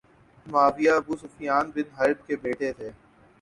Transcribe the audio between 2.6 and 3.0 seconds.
تھے